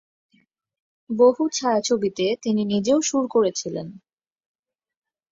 বহু 1.09 1.43
ছায়াছবিতে 1.49 2.25
তিনি 2.41 2.61
নিজেও 2.65 2.99
সুর 3.01 3.25
করেছিলেন। 3.27 3.87